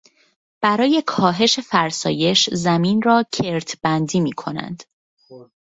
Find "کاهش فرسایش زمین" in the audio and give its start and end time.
1.07-3.01